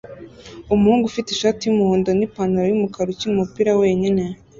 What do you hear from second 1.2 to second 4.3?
ishati yumuhondo nipantaro yumukara ukina umupira wenyine